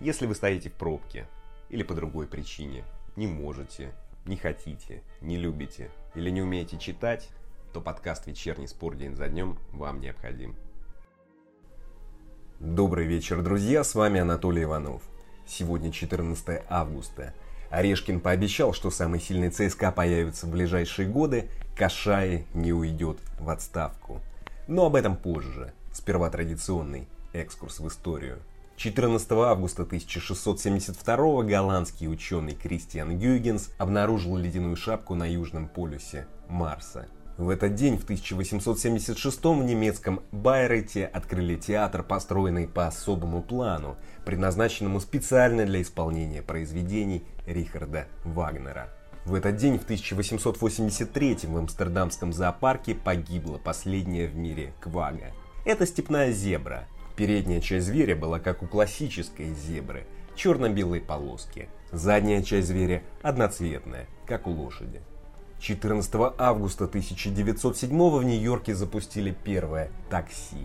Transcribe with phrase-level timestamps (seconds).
[0.00, 1.26] Если вы стоите в пробке
[1.68, 2.84] или по другой причине,
[3.16, 3.92] не можете,
[4.24, 7.28] не хотите, не любите или не умеете читать,
[7.74, 10.56] то подкаст «Вечерний спор день за днем» вам необходим.
[12.60, 15.02] Добрый вечер, друзья, с вами Анатолий Иванов.
[15.46, 17.34] Сегодня 14 августа.
[17.68, 24.22] Орешкин пообещал, что самый сильный ЦСКА появится в ближайшие годы, Кашай не уйдет в отставку.
[24.66, 25.74] Но об этом позже.
[25.92, 28.38] Сперва традиционный экскурс в историю–
[28.80, 37.06] 14 августа 1672 голландский ученый Кристиан Гюйгенс обнаружил ледяную шапку на южном полюсе Марса.
[37.36, 44.98] В этот день, в 1876 в немецком Байрете открыли театр, построенный по особому плану, предназначенному
[45.00, 48.88] специально для исполнения произведений Рихарда Вагнера.
[49.26, 55.34] В этот день, в 1883 в Амстердамском зоопарке погибла последняя в мире квага.
[55.66, 56.88] Это степная зебра–
[57.20, 60.06] Передняя часть зверя была как у классической зебры,
[60.36, 61.68] черно-белые полоски.
[61.92, 65.02] Задняя часть зверя одноцветная, как у лошади.
[65.58, 70.64] 14 августа 1907 в Нью-Йорке запустили первое такси.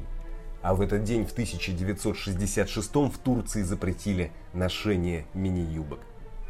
[0.61, 5.99] А в этот день в 1966 в Турции запретили ношение мини-юбок.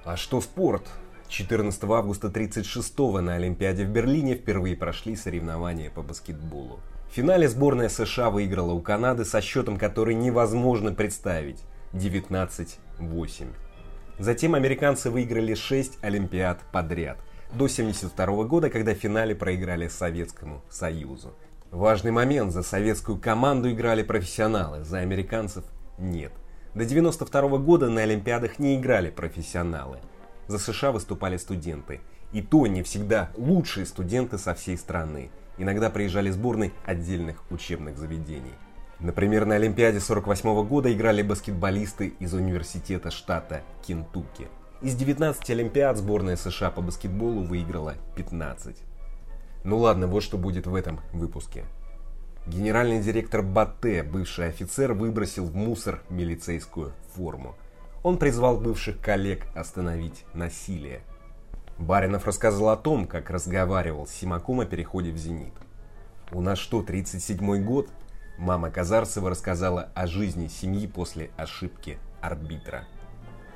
[0.04, 0.88] А что спорт?
[1.30, 6.80] 14 августа 1936 на Олимпиаде в Берлине впервые прошли соревнования по баскетболу.
[7.10, 13.48] В финале сборная США выиграла у Канады со счетом, который невозможно представить– 19-8.
[14.20, 17.18] Затем американцы выиграли 6 Олимпиад подряд,
[17.52, 21.34] до 1972 года, когда в финале проиграли Советскому Союзу.
[21.72, 25.64] Важный момент, за советскую команду играли профессионалы, за американцев–
[25.98, 26.34] нет.
[26.74, 30.00] До 1992 года на Олимпиадах не играли профессионалы.
[30.48, 32.02] За США выступали студенты.
[32.34, 38.54] И то не всегда лучшие студенты со всей страны– иногда приезжали сборные отдельных учебных заведений.
[39.00, 44.48] Например, на Олимпиаде 48 года играли баскетболисты из университета штата Кентукки.
[44.82, 48.78] Из 19 Олимпиад сборная США по баскетболу выиграла 15.
[49.64, 51.66] Ну ладно, вот что будет в этом выпуске.
[52.48, 57.56] Генеральный директор Батте, бывший офицер, выбросил в мусор милицейскую форму.
[58.04, 61.02] Он призвал бывших коллег остановить насилие–
[61.78, 65.54] Баринов рассказал о том, как разговаривал с Симаком о переходе в «Зенит».
[66.32, 67.90] «У нас что, 37-й год?»
[68.38, 72.86] Мама Казарцева рассказала о жизни семьи после ошибки арбитра.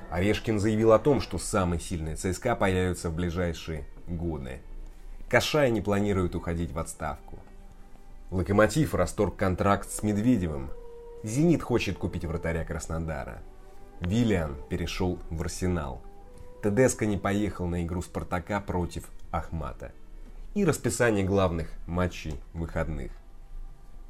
[0.10, 4.62] Орешкин заявил о том, что самый сильный ЦСКА появится в ближайшие годы.
[5.30, 7.40] Кашай не планирует уходить в отставку.
[8.32, 10.72] Локомотив расторг контракт с Медведевым.
[11.24, 13.40] Зенит хочет купить вратаря Краснодара.
[14.00, 16.02] Виллиан перешел в Арсенал.
[16.62, 19.94] Тедеско не поехал на игру Спартака против Ахмата.
[20.56, 23.12] И расписание главных матчей выходных.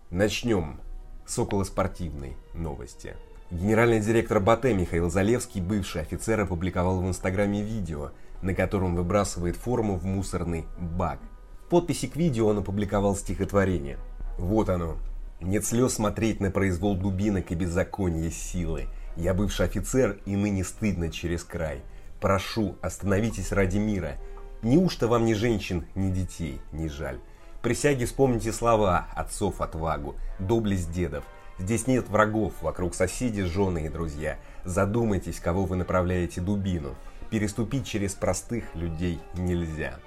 [0.09, 0.79] Начнем
[1.27, 3.15] с околоспортивной новости.
[3.51, 8.11] Генеральный директор Батэ Михаил Залевский, бывший офицер, опубликовал в инстаграме видео,
[8.41, 11.19] на котором выбрасывает форму в мусорный бак.
[11.65, 13.99] В подписи к видео он опубликовал стихотворение.
[14.39, 14.97] Вот оно.
[15.39, 18.87] Нет слез смотреть на произвол дубинок и беззаконие силы.
[19.15, 21.83] Я бывший офицер, и ныне стыдно через край.
[22.19, 24.17] Прошу, остановитесь ради мира.
[24.61, 27.19] Неужто вам ни женщин, ни детей не жаль?
[27.61, 31.23] Присяги вспомните слова отцов отвагу, доблесть дедов.
[31.57, 34.37] Здесь нет врагов, вокруг соседи, жены и друзья.
[34.65, 36.95] Задумайтесь, кого вы направляете дубину.
[37.29, 39.99] Переступить через простых людей нельзя.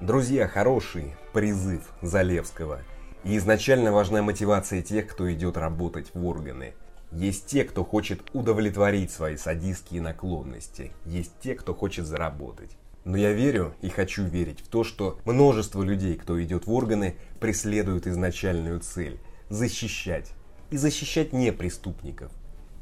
[0.00, 2.80] Друзья, хороший призыв Залевского.
[3.24, 6.74] И изначально важна мотивация тех, кто идет работать в органы.
[7.14, 10.92] Есть те, кто хочет удовлетворить свои садистские наклонности.
[11.04, 12.70] Есть те, кто хочет заработать.
[13.04, 17.16] Но я верю и хочу верить в то, что множество людей, кто идет в органы,
[17.38, 19.18] преследуют изначальную цель–
[19.50, 20.32] защищать.
[20.70, 22.32] И защищать не преступников.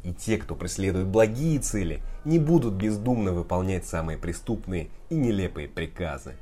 [0.04, 6.36] И те, кто преследует благие цели, не будут бездумно выполнять самые преступные и нелепые приказы.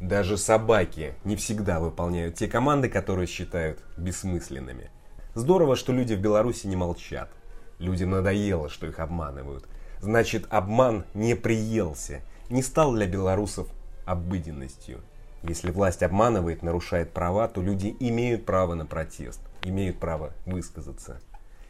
[0.00, 4.90] Даже собаки не всегда выполняют те команды, которые считают бессмысленными–
[5.34, 7.30] Здорово, что люди в Беларуси не молчат.
[7.78, 9.64] Людям надоело, что их обманывают.
[10.00, 13.68] Значит, обман не приелся, не стал для белорусов
[14.06, 15.00] обыденностью.
[15.44, 21.20] Если власть обманывает, нарушает права, то люди имеют право на протест, имеют право высказаться.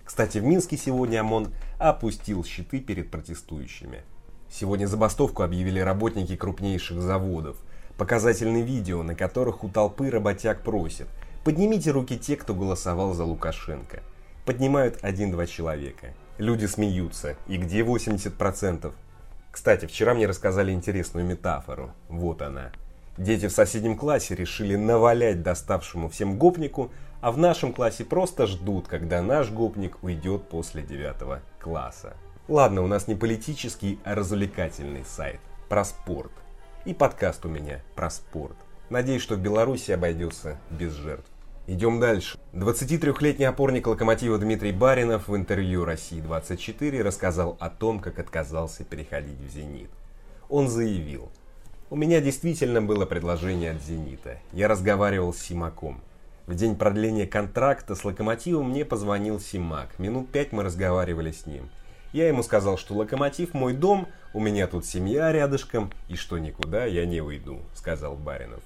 [0.05, 4.03] Кстати, в Минске сегодня ОМОН опустил щиты перед протестующими.
[4.51, 7.59] Сегодня забастовку объявили работники крупнейших заводов.
[7.99, 11.09] Показательные видео, на которых у толпы работяг просят–
[11.43, 14.03] Поднимите руки те, кто голосовал за Лукашенко.
[14.45, 16.09] Поднимают один-два человека.
[16.37, 17.37] Люди смеются.
[17.47, 18.93] И где 80%?
[19.51, 21.93] Кстати, вчера мне рассказали интересную метафору.
[22.09, 22.73] Вот она.
[23.17, 26.91] Дети в соседнем классе решили навалять доставшему всем гопнику,
[27.23, 32.15] а в нашем классе просто ждут, когда наш гопник уйдет после девятого класса.
[32.49, 35.41] Ладно, у нас не политический, а развлекательный сайт.
[35.69, 36.33] Про спорт.
[36.85, 38.57] И подкаст у меня про спорт.
[38.91, 41.31] Надеюсь, что в Беларуси обойдется без жертв.
[41.69, 42.37] Идем дальше.
[42.53, 49.49] 23-летний опорник «Локомотива» Дмитрий Баринов в интервью «России-24» рассказал о том, как отказался переходить в
[49.55, 49.91] «Зенит».
[50.49, 51.29] Он заявил,
[51.89, 54.39] «У меня действительно было предложение от «Зенита».
[54.53, 56.01] Я разговаривал с Симаком.
[56.47, 60.01] В день продления контракта с «Локомотивом» мне позвонил Симак.
[60.01, 61.71] Минут пять мы разговаривали с ним.
[62.13, 66.87] Я ему сказал, что «Локомотив» мой дом, у меня тут семья рядышком, и что никуда
[66.87, 68.65] я не уйду»,— сказал Баринов.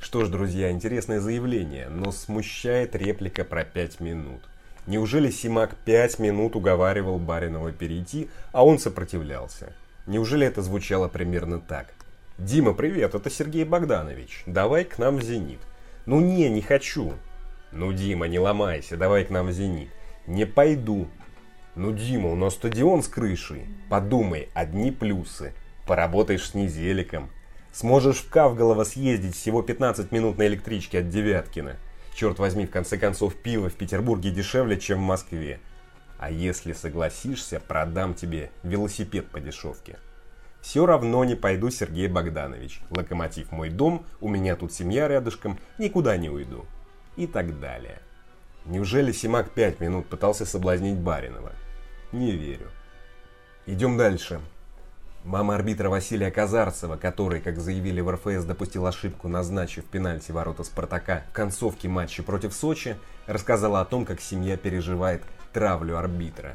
[0.00, 4.40] Что ж, друзья, интересное заявление, но смущает реплика про пять минут.
[4.86, 9.74] Неужели Симак пять минут уговаривал Баринова перейти, а он сопротивлялся?
[10.06, 11.92] Неужели это звучало примерно так?
[12.38, 14.44] «Дима, привет, это Сергей Богданович.
[14.46, 15.58] Давай к нам в «Зенит».
[16.06, 17.14] «Ну не, не хочу».
[17.72, 19.90] «Ну, Дима, не ломайся, давай к нам в «Зенит».
[20.28, 21.08] «Не пойду».
[21.74, 23.66] «Ну, Дима, у нас стадион с крышей.
[23.90, 25.52] Подумай, одни плюсы.
[25.86, 27.28] Поработаешь с Низеликом,
[27.78, 31.76] Сможешь в Кавголово съездить всего 15 минут на электричке от Девяткина.
[32.12, 35.60] Черт возьми, в конце концов, пиво в Петербурге дешевле, чем в Москве.
[36.18, 39.96] А если согласишься, продам тебе велосипед по дешевке.
[40.60, 42.80] Все равно не пойду, Сергей Богданович.
[42.90, 46.66] Локомотив мой дом, у меня тут семья рядышком, никуда не уйду.
[47.14, 48.00] И так далее.
[48.64, 51.52] Неужели Симак пять минут пытался соблазнить Баринова?
[52.10, 52.72] Не верю.
[53.66, 54.40] Идем дальше.
[55.24, 61.24] Мама арбитра Василия Казарцева, который, как заявили в РФС, допустил ошибку, назначив пенальти ворота Спартака
[61.28, 65.22] в концовке матча против Сочи, рассказала о том, как семья переживает
[65.52, 66.54] травлю арбитра.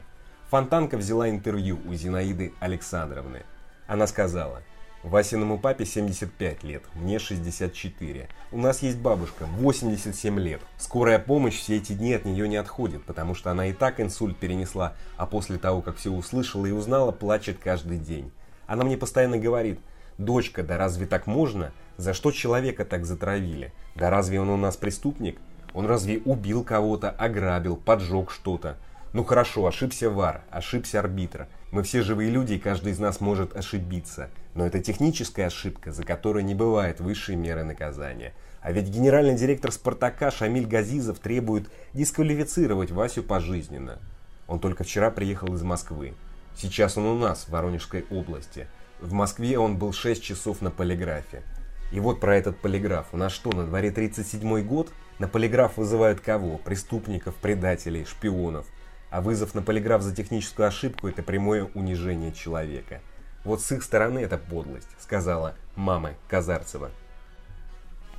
[0.49, 3.43] Фонтанка взяла интервью у Зинаиды Александровны.
[3.85, 4.61] Она сказала,
[5.03, 8.29] Васиному папе 75 лет, мне 64.
[8.53, 10.61] У нас есть бабушка, 87 лет.
[10.77, 14.37] Скорая помощь все эти дни от нее не отходит, потому что она и так инсульт
[14.37, 18.31] перенесла, а после того, как все услышала и узнала, плачет каждый день.
[18.67, 19.79] Она мне постоянно говорит,
[20.17, 21.71] дочка, да разве так можно?
[21.97, 23.71] За что человека так затравили?
[23.95, 25.39] Да разве он у нас преступник?
[25.73, 28.77] Он разве убил кого-то, ограбил, поджег что-то?
[29.13, 31.47] Ну хорошо, ошибся вар, ошибся арбитр.
[31.71, 34.29] Мы все живые люди, и каждый из нас может ошибиться.
[34.55, 38.33] Но это техническая ошибка, за которую не бывает высшей меры наказания.
[38.61, 43.99] А ведь генеральный директор «Спартака» Шамиль Газизов требует дисквалифицировать Васю пожизненно.
[44.47, 46.13] Он только вчера приехал из Москвы.
[46.55, 48.67] Сейчас он у нас, в Воронежской области.
[48.99, 51.43] В Москве он был 6 часов на полиграфе.
[51.91, 53.07] И вот про этот полиграф.
[53.11, 54.91] У нас что, на дворе 37 год?
[55.19, 56.57] На полиграф вызывают кого?
[56.57, 58.65] Преступников, предателей, шпионов.
[59.09, 63.01] А вызов на полиграф за техническую ошибку– это прямое унижение человека.
[63.43, 66.89] Вот с их стороны это подлость, сказала мама Казарцева.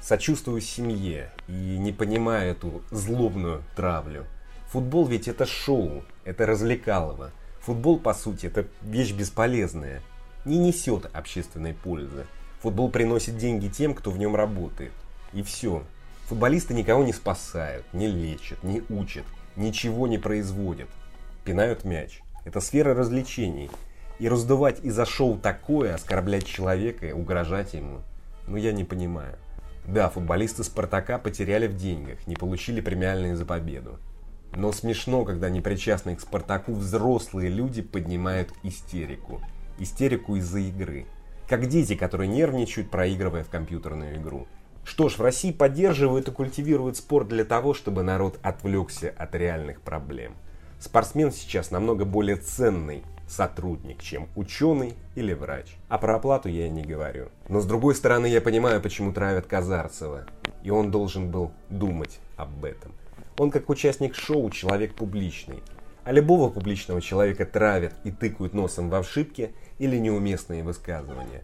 [0.00, 4.26] Сочувствую семье и не понимаю эту злобную травлю.
[4.68, 7.32] Футбол ведь это шоу, это развлекалово.
[7.64, 10.02] Футбол, по сути, это вещь бесполезная,
[10.44, 12.26] не несет общественной пользы.
[12.60, 14.92] Футбол приносит деньги тем, кто в нем работает.
[15.32, 15.82] И все.
[16.26, 19.24] Футболисты никого не спасают, не лечат, не учат,
[19.56, 20.88] ничего не производят.
[21.44, 22.20] Пинают мяч.
[22.44, 23.70] Это сфера развлечений.
[24.18, 28.02] И раздувать из-за шоу такое, оскорблять человека и угрожать ему,
[28.46, 29.36] ну я не понимаю.
[29.86, 33.98] Да, футболисты Спартака потеряли в деньгах, не получили премиальные за победу.
[34.56, 39.40] Но смешно, когда непричастные к Спартаку взрослые люди поднимают истерику.
[39.78, 41.06] Истерику из-за игры.
[41.48, 44.46] Как дети, которые нервничают, проигрывая в компьютерную игру.
[44.84, 49.80] Что ж, в России поддерживают и культивируют спорт для того, чтобы народ отвлекся от реальных
[49.80, 50.34] проблем.
[50.78, 55.76] Спортсмен сейчас намного более ценный сотрудник, чем ученый или врач.
[55.88, 57.28] А про оплату я и не говорю.
[57.48, 60.26] Но с другой стороны, я понимаю, почему травят Казарцева.
[60.62, 62.92] И он должен был думать об этом.
[63.38, 65.62] Он как участник шоу человек публичный,
[66.04, 71.42] а любого публичного человека травят и тыкают носом в ошибки или неуместные высказывания.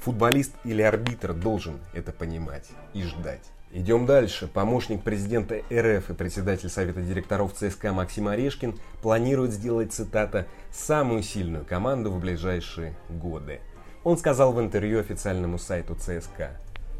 [0.00, 3.42] Футболист или арбитр должен это понимать и ждать.
[3.70, 4.46] Идем дальше.
[4.46, 11.64] Помощник президента РФ и председатель Совета директоров ЦСКА Максим Орешкин планирует сделать, цитата, «самую сильную
[11.64, 13.60] команду в ближайшие годы».
[14.04, 16.56] Он сказал в интервью официальному сайту ЦСКА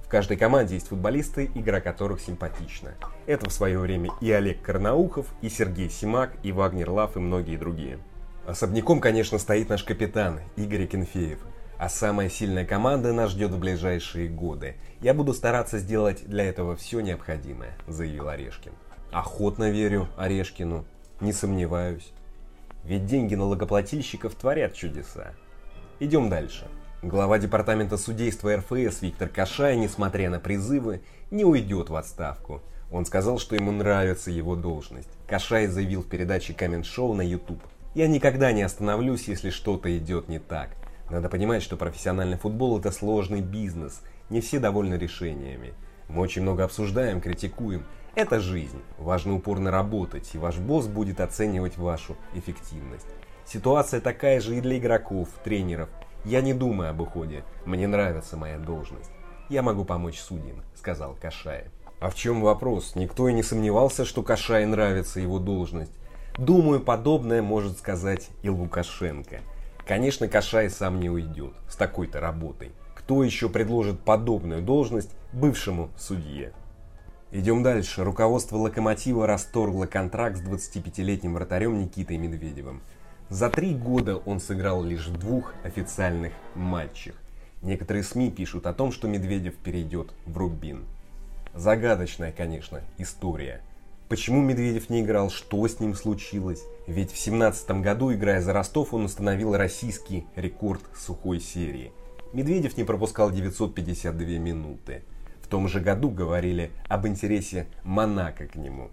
[0.08, 2.94] каждой команде есть футболисты, игра которых симпатична.
[3.26, 7.56] Это в свое время и Олег Карнаухов, и Сергей Симак, и Вагнер Лав, и многие
[7.56, 7.98] другие.
[8.46, 11.38] Особняком, конечно, стоит наш капитан Игорь Кенфеев.
[11.78, 14.76] А самая сильная команда нас ждет в ближайшие годы.
[15.00, 18.72] Я буду стараться сделать для этого все необходимое, заявил Орешкин.
[19.10, 20.84] Охотно верю Орешкину,
[21.20, 22.12] не сомневаюсь.
[22.84, 25.32] Ведь деньги налогоплательщиков творят чудеса.
[26.00, 26.66] Идем дальше.
[27.06, 32.62] Глава департамента судейства РФС Виктор Кашай, несмотря на призывы, не уйдет в отставку.
[32.90, 35.10] Он сказал, что ему нравится его должность.
[35.26, 37.62] Кашай заявил в передаче Коммент Шоу на YouTube.
[37.94, 40.70] Я никогда не остановлюсь, если что-то идет не так.
[41.10, 44.00] Надо понимать, что профессиональный футбол это сложный бизнес.
[44.30, 45.74] Не все довольны решениями.
[46.08, 47.84] Мы очень много обсуждаем, критикуем.
[48.14, 48.80] Это жизнь.
[48.96, 53.08] Важно упорно работать, и ваш босс будет оценивать вашу эффективность.
[53.44, 55.90] Ситуация такая же и для игроков, тренеров.
[56.24, 57.44] Я не думаю об уходе.
[57.66, 59.10] Мне нравится моя должность.
[59.50, 61.70] Я могу помочь судьям, сказал Кашаев.
[62.00, 62.94] А в чем вопрос?
[62.96, 65.92] Никто и не сомневался, что Кашай нравится его должность.
[66.38, 69.40] Думаю, подобное может сказать и Лукашенко.
[69.86, 72.72] Конечно, Кашай сам не уйдет с такой-то работой.
[72.94, 76.52] Кто еще предложит подобную должность бывшему судье?
[77.32, 78.02] Идем дальше.
[78.02, 82.80] Руководство «Локомотива» расторгло контракт с 25-летним вратарем Никитой Медведевым.
[83.30, 87.14] За три года он сыграл лишь в двух официальных матчах.
[87.62, 90.84] Некоторые СМИ пишут о том, что Медведев перейдет в Рубин.
[91.54, 93.62] Загадочная, конечно, история.
[94.10, 96.62] Почему Медведев не играл, что с ним случилось?
[96.86, 101.92] Ведь в 17 году, играя за Ростов, он установил российский рекорд сухой серии.
[102.34, 105.02] Медведев не пропускал 952 минуты.
[105.40, 108.90] В том же году говорили об интересе Монако к нему.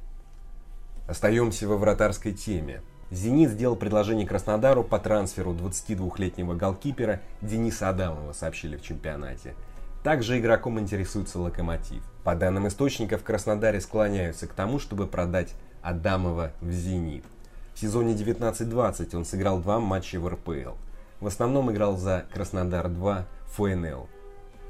[1.07, 2.81] Остаемся во вратарской теме.
[3.11, 9.53] «Зенит» сделал предложение Краснодару по трансферу 22-летнего голкипера Дениса Адамова, сообщили в чемпионате.
[10.01, 12.01] Также игроком интересуется «Локомотив».
[12.23, 17.25] По данным источников, Краснодаре склоняются к тому, чтобы продать Адамова в «Зенит».
[17.73, 20.75] В сезоне 19-20 он сыграл два матча в РПЛ.
[21.19, 23.25] В основном играл за Краснодар-2
[23.55, 24.07] ФНЛ.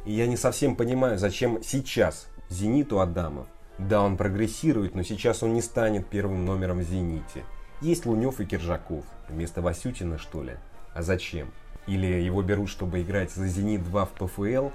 [0.05, 3.45] И я не совсем понимаю, зачем сейчас «Зениту» Адамов.
[3.77, 7.43] Да, он прогрессирует, но сейчас он не станет первым номером в «Зените».
[7.81, 9.03] Есть Лунев и Киржаков.
[9.27, 10.53] Вместо Васютина, что ли?
[10.93, 11.51] А зачем?
[11.87, 14.69] Или его берут, чтобы играть за «Зенит-2» в ПФЛ?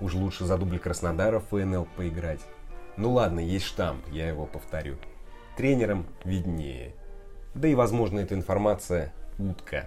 [0.00, 2.40] Уж лучше за дубль Краснодара в ФНЛ поиграть.
[2.96, 4.96] Ну ладно, есть штамп, я его повторю.
[5.58, 6.94] Тренерам виднее.
[7.54, 9.86] Да и, возможно, эта информация утка.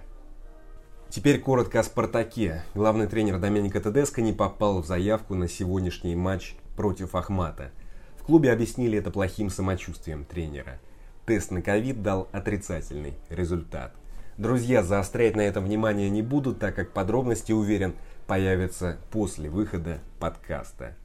[1.08, 2.62] Теперь коротко о «Спартаке».
[2.74, 7.72] Главный тренер Доменико Тедеско не попал в заявку на сегодняшний матч против Ахмата.
[8.16, 10.78] В клубе объяснили это плохим самочувствием тренера–
[11.24, 13.92] Тест на ковид дал отрицательный результат.
[14.38, 17.94] Друзья, заострять на этом внимание не буду, так как подробности, уверен,
[18.26, 20.96] появятся после выхода подкаста.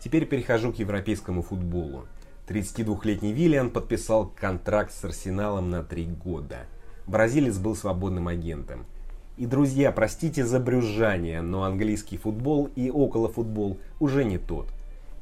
[0.00, 2.06] Теперь перехожу к европейскому футболу.
[2.46, 6.66] 32-летний Виллиан подписал контракт с Арсеналом на 3 года.
[7.06, 8.84] Бразилец был свободным агентом.
[9.38, 14.68] И, друзья, простите за брюзжание, но английский футбол и околофутбол уже не тот.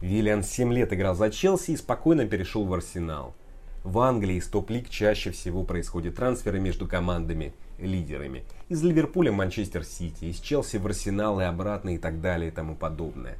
[0.00, 3.37] Виллиан 7 лет играл за Челси и спокойно перешел в Арсенал.
[3.85, 8.45] В Англии из топ-лиг чаще всего происходят трансферы между командами-лидерами.
[8.69, 12.55] Из Ливерпуля в Манчестер Сити, из Челси в Арсенал и обратно и так далее и
[12.55, 13.39] тому подобное.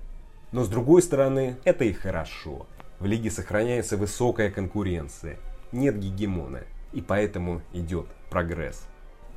[0.51, 2.67] Но с другой стороны, это и хорошо.
[2.99, 5.37] В лиге сохраняется высокая конкуренция,
[5.73, 8.87] нет гегемона, и поэтому идет прогресс.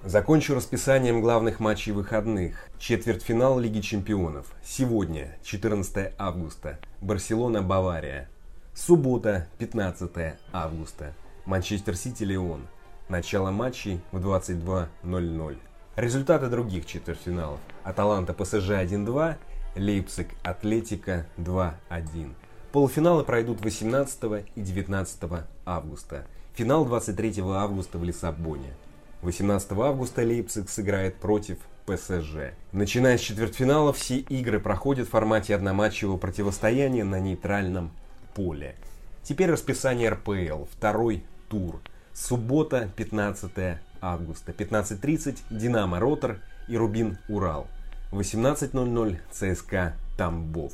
[0.06, 2.68] Закончу расписанием главных матчей выходных.
[2.78, 4.54] Четвертьфинал Лиги Чемпионов.
[4.62, 6.80] Сегодня, 14 августа.
[7.00, 8.28] Барселона-Бавария.
[8.76, 11.14] Суббота, 15 августа.
[11.46, 12.68] Манчестер Сити-Леон.
[13.08, 15.58] Начало матчей в 22.00.
[15.96, 17.60] Результаты других четвертьфиналов.
[17.84, 19.36] Аталанта ПСЖ 1-2,
[19.76, 22.34] Лейпциг Атлетика 2-1.
[22.72, 25.20] Полуфиналы пройдут 18 и 19
[25.66, 26.26] августа.
[26.56, 28.74] Финал 23 августа в Лиссабоне.
[29.22, 32.56] 18 августа Лейпциг сыграет против ПСЖ.
[32.72, 37.92] Начиная с четвертьфинала, все игры проходят в формате одноматчевого противостояния на нейтральном
[38.34, 38.76] поле.
[39.24, 40.66] Теперь расписание РПЛ.
[40.66, 41.82] Второй тур.
[42.14, 44.52] Суббота, 15 августа.
[44.52, 47.68] 15.30 Динамо Ротор и Рубин Урал.
[48.12, 50.74] 18.00 ЦСКА Тамбов.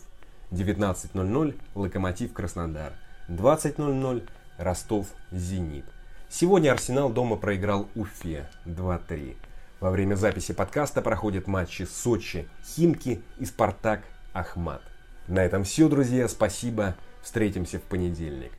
[0.52, 2.94] 19.00 Локомотив Краснодар.
[3.30, 5.86] 20.00 Ростов Зенит.
[6.28, 9.36] Сегодня Арсенал дома проиграл Уфе 2-3.
[9.80, 14.02] Во время записи подкаста проходят матчи Сочи, Химки и Спартак
[14.34, 14.82] Ахмат.
[15.28, 16.28] На этом все, друзья.
[16.28, 16.96] Спасибо.
[17.22, 18.52] Встретимся в понедельник.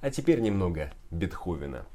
[0.00, 1.86] А теперь немного Бетховена.